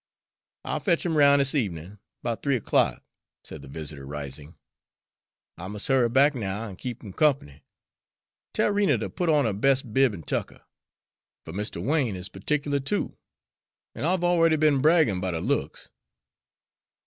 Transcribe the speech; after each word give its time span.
"I'll 0.65 0.79
fetch 0.79 1.05
him 1.05 1.15
roun' 1.15 1.37
this 1.37 1.53
evenin' 1.53 1.99
'bout 2.23 2.41
three 2.41 2.55
o'clock," 2.55 3.03
said 3.43 3.61
the 3.61 3.67
visitor, 3.67 4.03
rising. 4.03 4.57
"I 5.59 5.67
mus' 5.67 5.85
hurry 5.85 6.09
back 6.09 6.33
now 6.33 6.67
an' 6.67 6.77
keep 6.77 7.03
him 7.03 7.13
comp'ny. 7.13 7.63
Tell 8.51 8.71
Rena 8.71 8.97
ter 8.97 9.09
put 9.09 9.29
on 9.29 9.45
her 9.45 9.53
bes' 9.53 9.83
bib 9.83 10.15
an' 10.15 10.23
tucker; 10.23 10.61
for 11.45 11.53
Mr. 11.53 11.85
Wain 11.85 12.15
is 12.15 12.29
pertic'lar 12.29 12.79
too, 12.79 13.15
an' 13.93 14.03
I've 14.03 14.23
already 14.23 14.55
be'n 14.55 14.81
braggin' 14.81 15.21
'bout 15.21 15.35
her 15.35 15.39
looks." 15.39 15.91